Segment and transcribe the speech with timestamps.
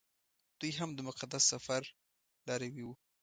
[0.59, 1.81] دوی هم د مقدس سفر
[2.47, 2.93] لاروي وو.